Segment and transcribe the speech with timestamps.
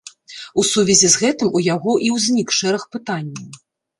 [0.61, 3.45] У сувязі з гэтым у яго і ўзнік шэраг пытанняў.